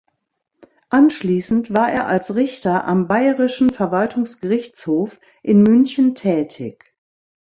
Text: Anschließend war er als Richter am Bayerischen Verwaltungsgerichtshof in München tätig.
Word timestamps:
Anschließend 0.89 1.75
war 1.75 1.91
er 1.91 2.07
als 2.07 2.33
Richter 2.33 2.85
am 2.85 3.07
Bayerischen 3.07 3.69
Verwaltungsgerichtshof 3.69 5.19
in 5.43 5.61
München 5.61 6.15
tätig. 6.15 6.95